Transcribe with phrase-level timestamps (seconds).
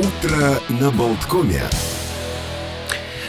[0.00, 1.89] Утро на Болткоме.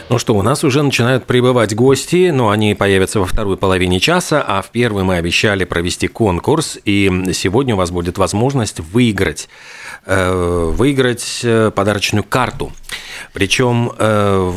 [0.08, 4.44] Ну что, у нас уже начинают прибывать гости, но они появятся во второй половине часа,
[4.46, 9.48] а в первой мы обещали провести конкурс, и сегодня у вас будет возможность выиграть,
[10.04, 12.72] э, выиграть э, подарочную карту–
[13.32, 14.52] причем э,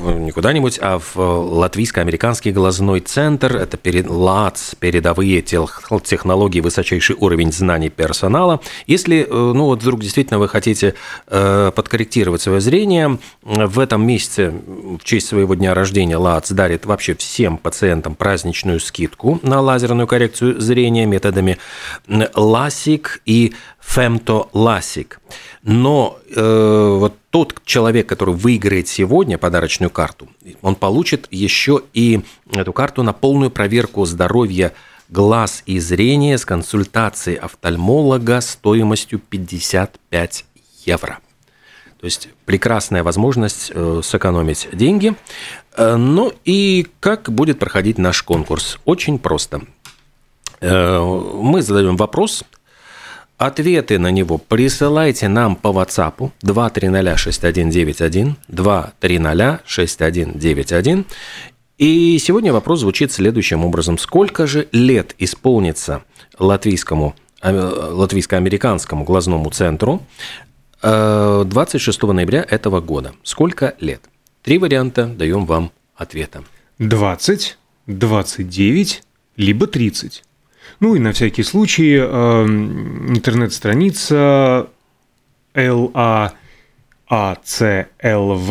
[0.00, 3.56] не куда-нибудь, а в Латвийско-американский глазной центр.
[3.56, 8.60] Это перед, ЛАЦ, передовые технологии, высочайший уровень знаний персонала.
[8.86, 10.94] Если, э, ну вот вдруг действительно вы хотите
[11.26, 14.52] э, подкорректировать свое зрение, в этом месяце
[14.96, 20.60] в честь своего дня рождения ЛАЦ дарит вообще всем пациентам праздничную скидку на лазерную коррекцию
[20.60, 21.58] зрения методами
[22.06, 25.20] ЛАСИК и фемто-ласик.
[25.62, 30.28] Но э, вот тот человек, который выиграет сегодня подарочную карту,
[30.62, 34.72] он получит еще и эту карту на полную проверку здоровья
[35.08, 40.44] глаз и зрения с консультацией офтальмолога стоимостью 55
[40.86, 41.18] евро.
[42.00, 45.14] То есть прекрасная возможность э, сэкономить деньги.
[45.76, 48.78] Э, ну и как будет проходить наш конкурс?
[48.84, 49.62] Очень просто.
[50.60, 52.44] Э, мы задаем вопрос–
[53.38, 61.04] Ответы на него присылайте нам по WhatsApp 2306191, 2306191.
[61.78, 63.96] И сегодня вопрос звучит следующим образом.
[63.96, 66.02] Сколько же лет исполнится
[66.36, 70.02] латвийскому, латвийско-американскому глазному центру
[70.82, 73.12] 26 э, ноября этого года?
[73.22, 74.02] Сколько лет?
[74.42, 76.44] Три варианта даем вам ответа.
[76.78, 79.02] 20, 29,
[79.36, 80.22] либо 30.
[80.80, 84.68] Ну и на всякий случай э, интернет-страница
[85.54, 86.32] LA
[87.08, 88.50] АЦЛВ,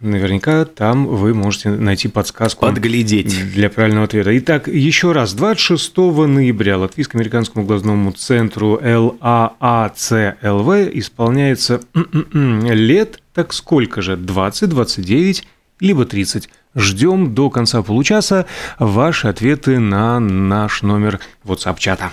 [0.00, 2.66] наверняка там вы можете найти подсказку.
[2.66, 3.52] Подглядеть.
[3.52, 4.36] Для правильного ответа.
[4.38, 5.32] Итак, еще раз.
[5.32, 11.80] 26 ноября Латвийско-американскому глазному центру ЛААЦЛВ исполняется
[12.32, 14.16] лет, так сколько же?
[14.18, 15.46] 20, 29,
[15.80, 16.50] либо 30.
[16.74, 18.44] Ждем до конца получаса
[18.78, 22.10] ваши ответы на наш номер WhatsApp-чата.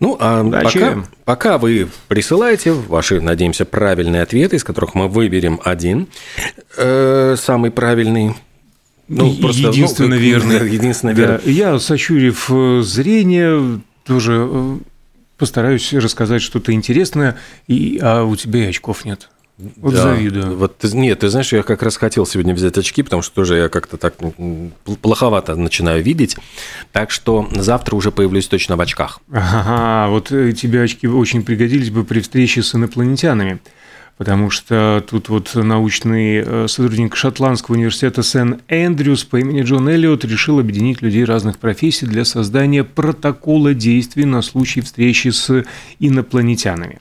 [0.00, 6.08] Ну, а пока, пока вы присылаете ваши, надеемся, правильные ответы, из которых мы выберем один,
[6.76, 8.34] э, самый правильный,
[9.08, 10.70] ну, просто, единственно ну, верный.
[10.70, 11.40] Единственно верный.
[11.44, 14.78] Да, я, сощурив э, зрение, тоже э,
[15.38, 17.36] постараюсь рассказать что-то интересное,
[17.66, 19.30] и, а у тебя и очков нет.
[19.58, 20.02] Вот да.
[20.02, 20.56] завидую.
[20.56, 23.68] Вот, нет, ты знаешь, я как раз хотел сегодня взять очки, потому что тоже я
[23.68, 24.14] как-то так
[25.02, 26.36] плоховато начинаю видеть.
[26.92, 29.20] Так что завтра уже появлюсь точно в очках.
[29.32, 33.58] Ага, вот э, тебе очки очень пригодились бы при встрече с инопланетянами.
[34.16, 40.58] Потому что тут вот научный э, сотрудник Шотландского университета Сен-Эндрюс по имени Джон Эллиот решил
[40.58, 45.64] объединить людей разных профессий для создания протокола действий на случай встречи с
[46.00, 46.98] инопланетянами.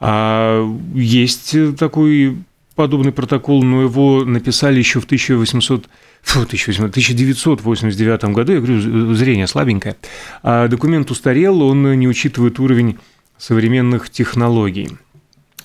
[0.00, 0.64] А
[0.94, 2.38] есть такой
[2.74, 5.88] подобный протокол, но его написали еще в 1800
[6.22, 9.96] Фу, 1989 году, я говорю, зрение слабенькое.
[10.42, 12.98] А документ устарел, он не учитывает уровень
[13.38, 14.90] современных технологий.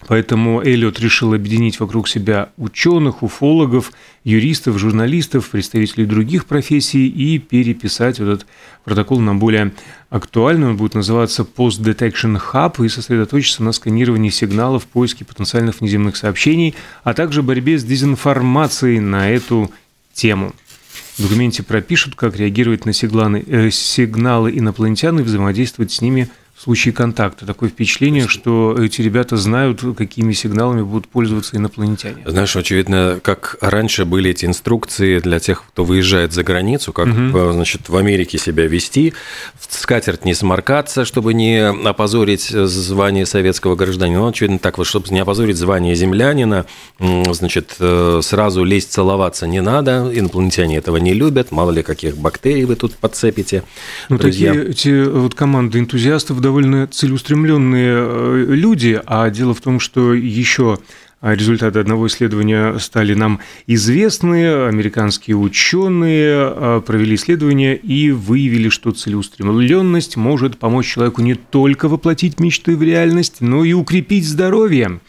[0.07, 3.91] Поэтому Эллиот решил объединить вокруг себя ученых, уфологов,
[4.23, 8.45] юристов, журналистов, представителей других профессий и переписать этот
[8.83, 9.71] протокол на более
[10.09, 10.67] актуальный.
[10.67, 16.75] Он будет называться Post Detection Hub и сосредоточиться на сканировании сигналов, поиске потенциальных внеземных сообщений,
[17.03, 19.71] а также борьбе с дезинформацией на эту
[20.13, 20.53] тему.
[21.17, 26.29] В документе пропишут, как реагировать на сигналы, э, сигналы инопланетян и взаимодействовать с ними–
[26.63, 27.45] случае контакта.
[27.45, 32.23] Такое впечатление, что эти ребята знают, какими сигналами будут пользоваться инопланетяне.
[32.25, 37.51] Знаешь, очевидно, как раньше были эти инструкции для тех, кто выезжает за границу, как угу.
[37.51, 39.13] значит, в Америке себя вести,
[39.59, 44.19] в скатерть не сморкаться, чтобы не опозорить звание советского гражданина.
[44.19, 46.65] Ну, очевидно, так вот, чтобы не опозорить звание землянина,
[46.99, 52.63] значит, э, сразу лезть целоваться не надо, инопланетяне этого не любят, мало ли каких бактерий
[52.63, 53.63] вы тут подцепите.
[54.07, 54.53] Ну, друзья.
[54.53, 56.52] такие эти вот команды энтузиастов довольно
[56.87, 60.79] целеустремленные э, люди, а дело в том, что еще
[61.23, 64.65] Результаты одного исследования стали нам известны.
[64.67, 72.41] Американские ученые э, провели исследование и выявили, что целеустремленность может помочь человеку не только воплотить
[72.41, 74.99] мечты в реальность, но и укрепить здоровье.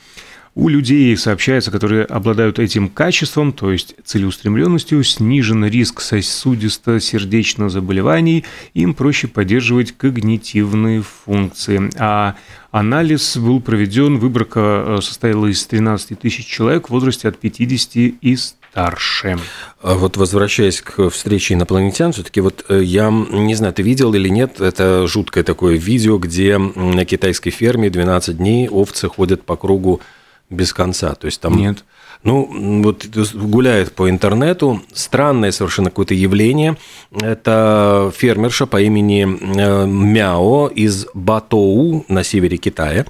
[0.56, 8.94] У людей, сообщается, которые обладают этим качеством, то есть целеустремленностью, снижен риск сосудисто-сердечных заболеваний, им
[8.94, 11.90] проще поддерживать когнитивные функции.
[11.98, 12.36] А
[12.70, 18.36] анализ был проведен, выборка э, состояла из 13 тысяч человек в возрасте от 50 и
[18.36, 19.38] старше.
[19.82, 24.28] А вот возвращаясь к встрече инопланетян, все-таки вот э, я не знаю, ты видел или
[24.28, 30.00] нет, это жуткое такое видео, где на китайской ферме 12 дней овцы ходят по кругу
[30.50, 31.14] без конца.
[31.14, 31.84] То есть там Нет.
[32.24, 36.78] Ну, вот гуляет по интернету, странное совершенно какое-то явление.
[37.12, 43.04] Это фермерша по имени э, Мяо из Батоу на севере Китая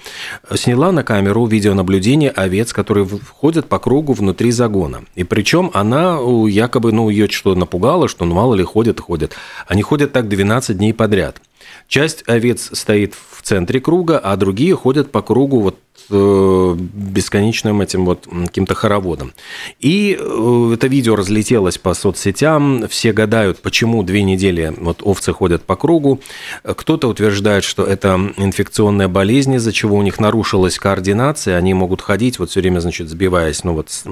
[0.57, 5.05] сняла на камеру видеонаблюдение овец, которые входят по кругу внутри загона.
[5.15, 9.37] И причем она якобы, ну, ее что напугало, что ну, мало ли ходят ходят.
[9.69, 11.41] Они ходят так 12 дней подряд.
[11.88, 15.78] Часть овец стоит в центре круга, а другие ходят по кругу вот
[16.11, 19.32] э, бесконечным этим вот каким-то хороводом.
[19.81, 25.62] И э, это видео разлетелось по соцсетям, все гадают, почему две недели вот овцы ходят
[25.62, 26.20] по кругу.
[26.62, 32.38] Кто-то утверждает, что это инфекционная болезнь, из-за чего у них нарушилась координация, они могут ходить
[32.38, 34.02] вот все время, значит, сбиваясь, ну вот с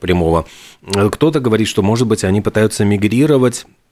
[0.00, 0.46] прямого.
[1.10, 3.85] Кто-то говорит, что, может быть, они пытаются мигрировать Э,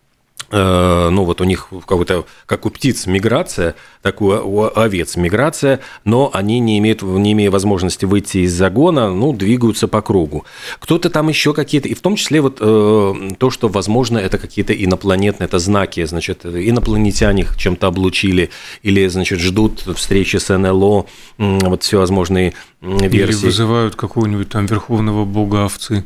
[0.55, 6.31] ну вот у них какой-то, как у птиц, миграция, так у, у овец миграция, но
[6.33, 10.45] они не имеют, не имея возможности выйти из загона, ну, двигаются по кругу.
[10.79, 14.73] Кто-то там еще какие-то, и в том числе вот э, то, что, возможно, это какие-то
[14.73, 18.50] инопланетные, это знаки, значит, инопланетяне их чем-то облучили,
[18.83, 21.07] или, значит, ждут встречи с НЛО,
[21.39, 23.39] вот всевозможные версии.
[23.39, 26.05] Или вызывают какого-нибудь там верховного бога овцы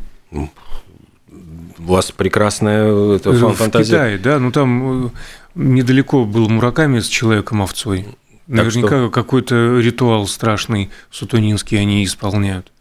[1.88, 3.82] у вас прекрасная это, фантазия.
[3.82, 5.10] В Китае, да, ну там э,
[5.54, 8.06] недалеко был Мураками с человеком-овцой.
[8.46, 9.10] Наверняка что...
[9.10, 12.72] какой-то ритуал страшный сутонинский они исполняют.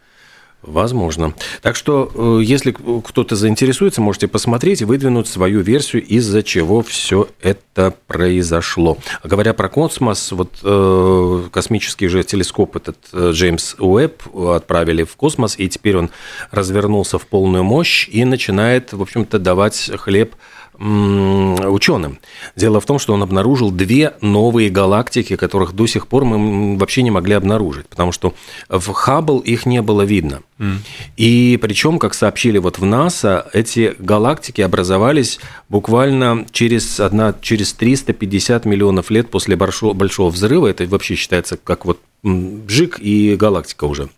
[0.64, 1.34] Возможно.
[1.62, 7.94] Так что, э, если кто-то заинтересуется, можете посмотреть выдвинуть свою версию, из-за чего все это
[8.08, 8.98] произошло.
[9.22, 15.16] А говоря про космос, вот э, космический же телескоп этот э, Джеймс Уэбб отправили в
[15.16, 16.10] космос, и теперь он
[16.50, 20.36] развернулся в полную мощь и начинает, в общем-то, давать хлеб
[20.80, 22.20] ученым.
[22.56, 27.02] Дело в том, что он обнаружил две новые галактики, которых до сих пор мы вообще
[27.02, 28.34] не могли обнаружить, потому что
[28.70, 30.42] в Хаббл их не было видно.
[30.60, 30.78] Mm.
[31.18, 35.40] И причем, как сообщили вот в НАСА, эти галактики образовались
[35.70, 40.68] буквально через, одна, через 350 миллионов лет после большого, большого взрыва.
[40.68, 44.10] Это вообще считается как вот бжик и галактика уже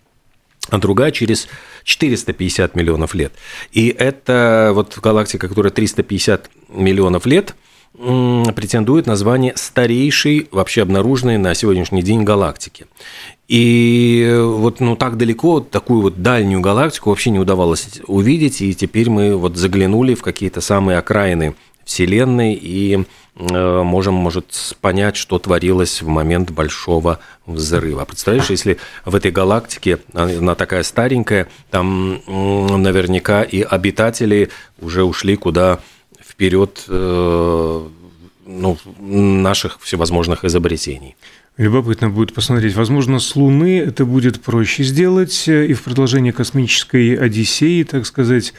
[0.70, 1.48] а другая через
[1.84, 3.34] 450 миллионов лет.
[3.72, 7.56] И это вот галактика, которая 350 миллионов лет,
[7.94, 12.86] претендует на звание старейшей вообще обнаруженной на сегодняшний день галактики.
[13.48, 19.10] И вот ну, так далеко такую вот дальнюю галактику вообще не удавалось увидеть, и теперь
[19.10, 21.56] мы вот заглянули в какие-то самые окраины
[21.90, 23.04] Вселенной и
[23.36, 28.06] э, можем, может, понять, что творилось в момент большого взрыва.
[28.06, 34.50] Представляешь, если в этой галактике, она такая старенькая, там наверняка и обитатели
[34.80, 35.80] уже ушли куда
[36.24, 37.88] вперед э,
[38.46, 41.16] ну, наших всевозможных изобретений.
[41.60, 42.74] Любопытно будет посмотреть.
[42.74, 45.46] Возможно, с Луны это будет проще сделать.
[45.46, 48.54] И в продолжение космической Одиссеи, так сказать,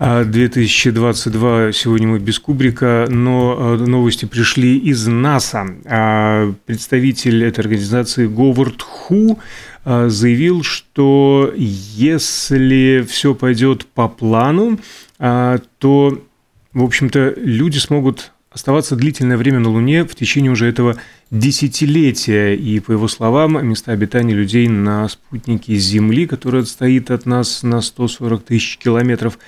[0.00, 5.66] 2022, а, сегодня мы без Кубрика, но а, новости пришли из НАСА.
[5.84, 9.38] А, представитель этой организации Говард Ху
[9.84, 14.80] заявил, что если все пойдет по плану,
[15.18, 16.22] то,
[16.72, 20.96] в общем-то, люди смогут оставаться длительное время на Луне в течение уже этого
[21.30, 22.54] десятилетия.
[22.54, 27.82] И, по его словам, места обитания людей на спутнике Земли, который отстоит от нас на
[27.82, 29.38] 140 тысяч километров,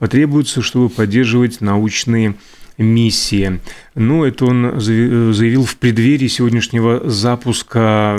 [0.00, 2.34] потребуются, чтобы поддерживать научные
[2.78, 3.60] миссии.
[3.94, 8.14] Ну, это он заявил в преддверии сегодняшнего запуска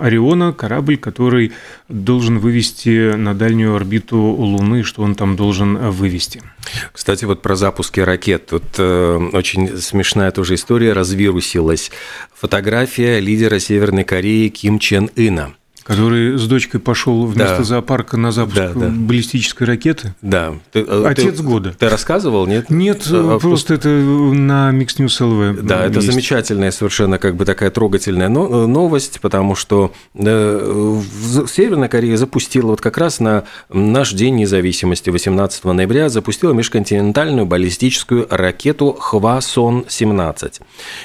[0.00, 1.52] Ориона, корабль, который
[1.88, 6.42] должен вывести на дальнюю орбиту Луны, что он там должен вывести.
[6.92, 8.46] Кстати, вот про запуски ракет.
[8.46, 11.90] Тут э, очень смешная тоже история развирусилась.
[12.34, 17.64] Фотография лидера Северной Кореи Ким Чен Ына– Который с дочкой пошел вместо да.
[17.64, 18.88] зоопарка на запуск да, да.
[18.88, 20.14] баллистической ракеты?
[20.22, 20.54] Да.
[20.72, 21.74] Ты, э, Отец ты, года.
[21.78, 22.70] Ты рассказывал, нет?
[22.70, 25.62] Нет, а, просто это на Mix News LV.
[25.62, 25.96] Да, есть.
[25.96, 31.00] это замечательная совершенно как бы такая трогательная э, новость, потому что э,
[31.48, 38.26] Северная Корея запустила вот как раз на наш День независимости, 18 ноября, запустила межконтинентальную баллистическую
[38.30, 40.60] ракету Хвасон-17.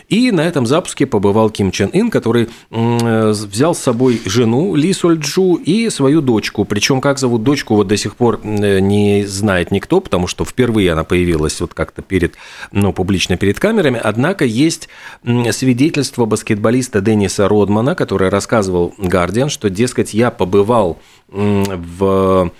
[0.09, 5.55] И на этом запуске побывал Ким Чен Ын, который взял с собой жену Ли Сольджу
[5.55, 6.65] и свою дочку.
[6.65, 11.03] Причем как зовут дочку, вот до сих пор не знает никто, потому что впервые она
[11.03, 12.35] появилась вот как-то перед,
[12.71, 13.99] ну, публично перед камерами.
[14.03, 14.89] Однако есть
[15.51, 22.51] свидетельство баскетболиста Денниса Родмана, который рассказывал Гардиан, что, дескать, я побывал в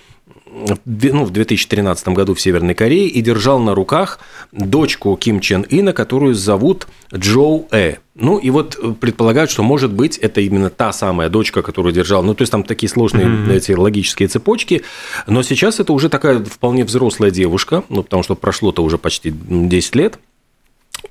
[0.84, 4.18] ну, в 2013 году в Северной Корее и держал на руках
[4.52, 7.96] дочку Ким Чен Ына, которую зовут Джоу Э.
[8.14, 12.22] Ну и вот э, предполагают, что может быть это именно та самая дочка, которую держал.
[12.22, 13.54] Ну то есть там такие сложные mm-hmm.
[13.54, 14.82] эти логические цепочки.
[15.26, 19.94] Но сейчас это уже такая вполне взрослая девушка, ну потому что прошло-то уже почти 10
[19.96, 20.18] лет.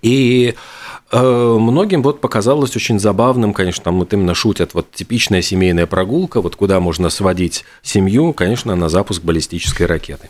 [0.01, 0.55] И
[1.11, 6.55] многим вот показалось очень забавным, конечно, там вот именно шутят, вот типичная семейная прогулка, вот
[6.55, 10.29] куда можно сводить семью, конечно, на запуск баллистической ракеты.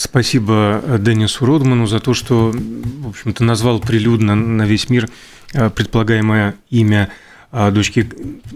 [0.00, 5.10] Спасибо э, Денису Родману за то, что, в общем-то, назвал прилюдно на весь мир
[5.52, 7.10] э, предполагаемое имя
[7.52, 8.10] э, дочки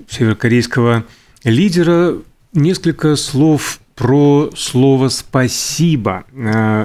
[0.09, 1.05] северокорейского
[1.45, 2.17] лидера.
[2.55, 6.25] Несколько слов про слово «спасибо».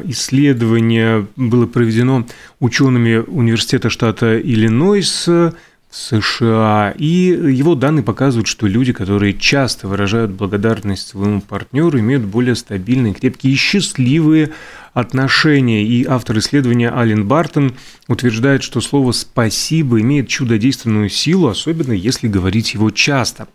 [0.06, 2.25] Исследование было проведено
[2.60, 5.54] учеными Университета штата Иллинойс в
[5.92, 12.56] США, и его данные показывают, что люди, которые часто выражают благодарность своему партнеру, имеют более
[12.56, 14.51] стабильные, крепкие и счастливые
[14.94, 15.84] отношения.
[15.84, 17.74] И автор исследования Ален Бартон
[18.08, 23.48] утверждает, что слово «спасибо» имеет чудодейственную силу, особенно если говорить его часто.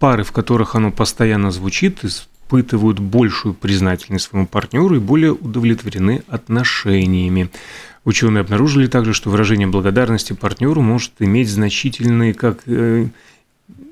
[0.00, 2.00] Пары, в которых оно постоянно звучит,
[2.46, 7.50] испытывают большую признательность своему партнеру и более удовлетворены отношениями.
[8.04, 13.08] Ученые обнаружили также, что выражение благодарности партнеру может иметь значительные как э,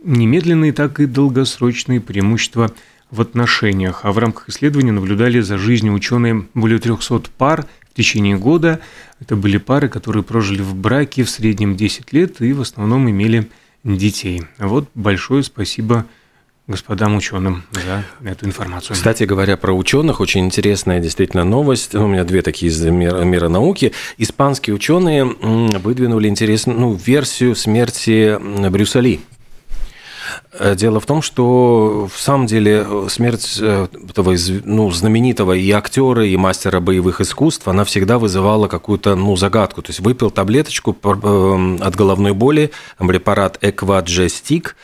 [0.05, 2.73] немедленные, так и долгосрочные преимущества
[3.11, 4.01] в отношениях.
[4.05, 8.79] А в рамках исследования наблюдали за жизнью ученые более 300 пар в течение года.
[9.19, 13.51] Это были пары, которые прожили в браке в среднем 10 лет и в основном имели
[13.83, 14.43] детей.
[14.59, 16.07] Вот большое спасибо
[16.67, 18.95] господам ученым за эту информацию.
[18.95, 21.95] Кстати говоря, про ученых, очень интересная действительно новость.
[21.95, 23.93] У меня две такие из мира, мира науки.
[24.17, 28.39] Испанские ученые выдвинули интересную ну, версию смерти
[28.71, 29.21] Брюса Ли.
[30.53, 35.71] Э, дело в том, что в самом деле э, смерть э, этого ну, знаменитого и
[35.71, 39.83] актера, и мастера боевых искусств, она всегда вызывала какую-то ну, загадку.
[39.83, 44.77] То есть выпил таблеточку от головной боли, препарат Экваджестик,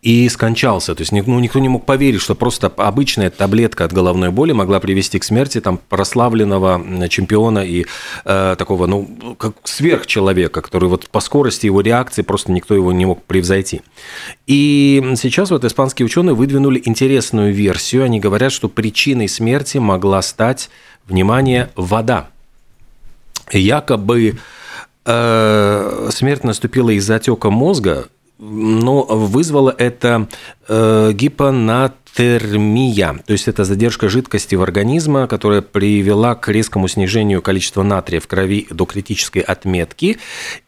[0.00, 0.94] и скончался.
[0.94, 4.78] То есть ну, никто не мог поверить, что просто обычная таблетка от головной боли могла
[4.78, 7.84] привести к смерти там, прославленного чемпиона и
[8.24, 13.06] э, такого, ну, как сверхчеловека, который вот по скорости его реакции просто никто его не
[13.06, 13.82] мог превзойти.
[14.46, 18.04] И сейчас вот испанские ученые выдвинули интересную версию.
[18.04, 20.70] Они говорят, что причиной смерти могла стать,
[21.08, 22.28] внимание, вода.
[23.50, 24.38] Якобы
[25.04, 30.28] э, смерть наступила из-за отека мозга, но вызвало это
[30.68, 37.42] э, гипонат гипотермия, то есть это задержка жидкости в организме, которая привела к резкому снижению
[37.42, 40.18] количества натрия в крови до критической отметки,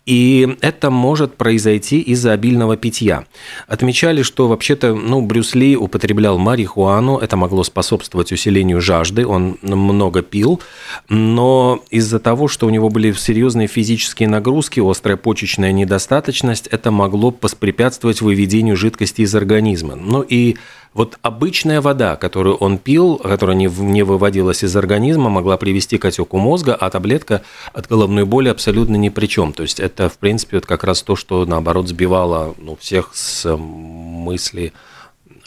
[0.07, 3.25] и это может произойти из-за обильного питья.
[3.67, 10.23] Отмечали, что вообще-то ну, Брюс Ли употреблял марихуану, это могло способствовать усилению жажды, он много
[10.23, 10.61] пил,
[11.09, 17.35] но из-за того, что у него были серьезные физические нагрузки, острая почечная недостаточность, это могло
[17.41, 19.97] воспрепятствовать выведению жидкости из организма.
[19.97, 20.57] Ну и
[20.93, 26.05] вот обычная вода, которую он пил, которая не, не выводилась из организма, могла привести к
[26.05, 27.43] отеку мозга, а таблетка
[27.73, 29.53] от головной боли абсолютно ни при чем.
[29.53, 33.57] То есть это, в принципе, вот как раз то, что, наоборот, сбивало ну, всех с
[33.57, 34.73] мысли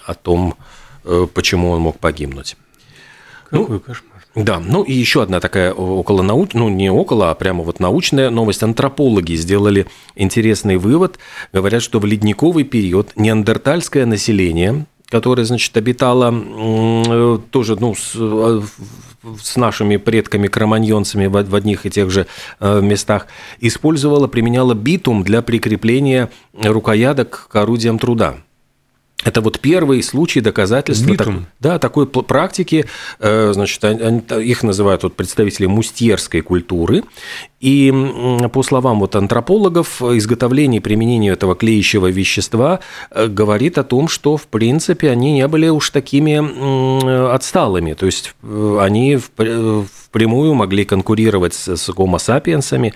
[0.05, 0.55] о том,
[1.03, 2.55] э, почему он мог погибнуть.
[3.49, 4.13] Какой ну, кошмар.
[4.35, 8.31] Да, ну и еще одна такая около науч, ну не около, а прямо вот научная
[8.31, 8.63] новость.
[8.63, 9.85] Антропологи сделали
[10.15, 11.19] интересный вывод.
[11.51, 18.61] Говорят, что в ледниковый период неандертальское население которая, значит, обитала э, тоже, ну, с, э,
[19.39, 22.25] с нашими предками кроманьонцами в одних и тех же
[22.59, 23.27] э, местах,
[23.59, 28.37] использовала, применяла битум для прикрепления рукояток к орудиям труда.
[29.23, 31.27] Это вот первый случай доказательства так,
[31.59, 32.85] да, такой практики.
[33.19, 37.03] Значит, они, их называют вот представители мустьерской культуры.
[37.63, 37.93] И
[38.51, 44.35] по словам вот антропологов, изготовление и применение этого клеящего вещества э, говорит о том, что
[44.35, 47.93] в принципе они не были уж такими отсталыми.
[47.93, 49.17] То есть э, они
[50.13, 52.93] впрямую могли конкурировать с гомо сапиенсами.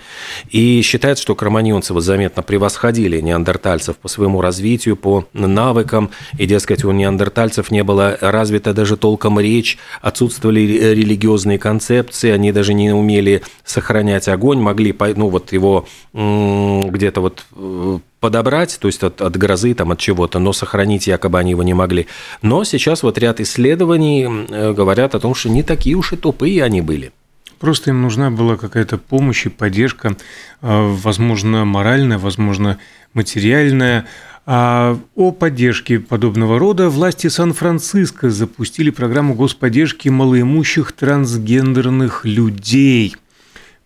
[0.50, 6.10] И считается, что кроманьонцы вот заметно превосходили неандертальцев по своему развитию, по навыкам.
[6.36, 12.72] И, дескать, у неандертальцев не было развита даже толком речь, отсутствовали религиозные концепции, они даже
[12.72, 19.02] не умели сохранять огонь огонь могли ну, вот его где-то вот э, подобрать, то есть
[19.02, 22.06] от, от грозы, там, от чего-то, но сохранить якобы они его не могли.
[22.42, 26.64] Но сейчас вот ряд исследований э, говорят о том, что не такие уж и тупые
[26.64, 27.12] они были.
[27.58, 30.16] Просто им нужна была какая-то помощь и поддержка, э,
[30.62, 32.78] возможно, моральная, возможно,
[33.14, 34.04] материальная.
[34.50, 43.14] А о поддержке подобного рода власти Сан-Франциско запустили программу господдержки малоимущих трансгендерных людей.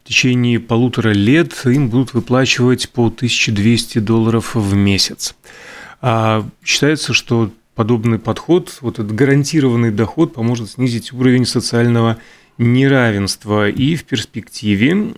[0.04, 5.36] В течение полутора лет им будут выплачивать по 1200 долларов в месяц.
[6.00, 12.18] А считается, что подобный подход, вот этот гарантированный доход поможет снизить уровень социального
[12.58, 13.68] неравенства.
[13.68, 15.14] И в перспективе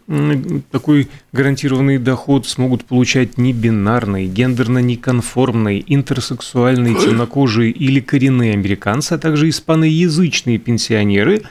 [0.71, 9.49] такой гарантированный доход смогут получать небинарные, гендерно неконформные, интерсексуальные, темнокожие или коренные американцы, а также
[9.49, 11.43] испаноязычные пенсионеры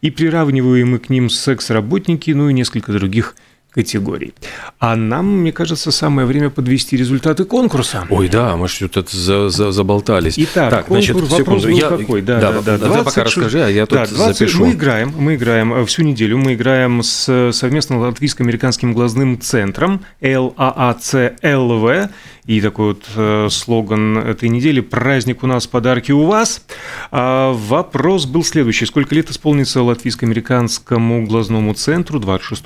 [0.00, 3.34] и приравниваемые к ним секс-работники, ну и несколько других
[3.76, 4.32] категорий.
[4.78, 8.06] А нам, мне кажется, самое время подвести результаты конкурса.
[8.08, 10.38] Ой, да, мы что-то за, за, заболтались.
[10.38, 11.68] Итак, так, конкурс, значит, вопрос секунду.
[11.68, 12.22] был я, какой?
[12.22, 12.78] Да, да, да.
[12.78, 14.64] да 20, пока расскажи, а я тут да, 20, запишу.
[14.64, 22.08] Мы играем, мы играем э, всю неделю, мы играем с совместно латвийско-американским глазным центром ЛААЦЛВ.
[22.46, 26.64] И такой вот э, слоган этой недели «Праздник у нас, подарки у вас».
[27.10, 28.86] А вопрос был следующий.
[28.86, 32.64] Сколько лет исполнится латвийско-американскому глазному центру 26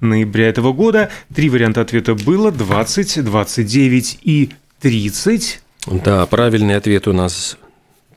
[0.00, 1.10] ноября этого года?
[1.34, 5.60] Три варианта ответа было– 20, 29 и 30.
[6.04, 7.58] Да, правильный ответ у нас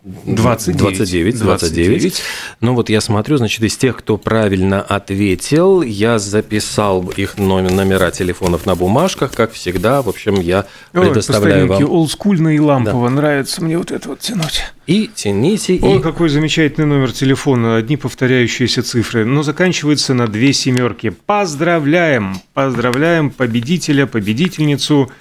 [0.03, 0.77] 29.
[0.77, 2.21] 29, 29.
[2.61, 8.09] Ну вот я смотрю, значит, из тех, кто правильно ответил, я записал их номер, номера
[8.09, 10.01] телефонов на бумажках, как всегда.
[10.01, 11.83] В общем, я Ой, предоставляю вам...
[11.83, 13.09] олдскульно и лампово.
[13.09, 13.15] Да.
[13.15, 14.63] Нравится мне вот это вот тянуть.
[14.87, 15.77] И тяните.
[15.81, 16.01] Ой, и...
[16.01, 17.75] какой замечательный номер телефона.
[17.75, 19.25] Одни повторяющиеся цифры.
[19.25, 21.09] Но заканчивается на две семерки.
[21.09, 22.37] Поздравляем!
[22.53, 25.11] Поздравляем победителя, победительницу.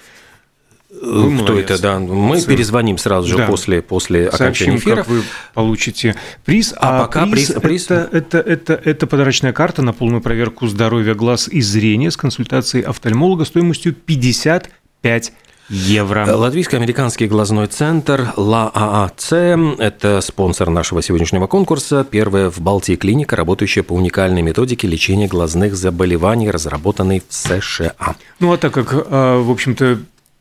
[1.01, 1.99] Вы Кто это, да?
[1.99, 2.47] Мы молодцы.
[2.47, 3.47] перезвоним сразу же да.
[3.47, 4.97] после, после окончания эфира.
[4.97, 6.15] как вы получите
[6.45, 6.73] приз.
[6.75, 7.83] А, а пока приз, приз, приз...
[7.85, 12.83] Это, это, это, это подарочная карта на полную проверку здоровья глаз и зрения с консультацией
[12.83, 15.33] офтальмолога стоимостью 55
[15.69, 16.25] евро.
[16.35, 19.33] Латвийско-американский глазной центр ЛААЦ–
[19.79, 22.05] это спонсор нашего сегодняшнего конкурса.
[22.09, 27.93] Первая в Балтии клиника, работающая по уникальной методике лечения глазных заболеваний, разработанной в США.
[28.39, 29.99] Ну, а так как, а, в общем-то,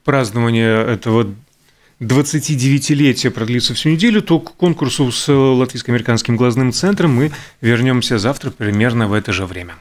[0.08, 1.26] празднование этого
[2.00, 9.06] 29-летия продлится всю неделю, то к конкурсу с Латвийско-американским глазным центром мы вернемся завтра примерно
[9.06, 9.74] в это же время.